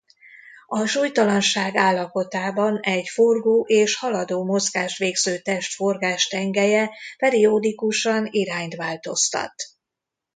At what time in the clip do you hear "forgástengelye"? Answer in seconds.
5.75-6.89